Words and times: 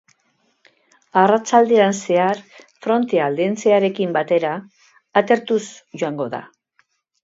Arratsaldean 1.23 1.93
zehar, 1.99 2.41
frontea 2.87 3.29
aldentzearekin 3.29 4.19
batera, 4.21 4.59
atertuz 5.25 5.65
joango 6.05 6.33
da. 6.39 6.47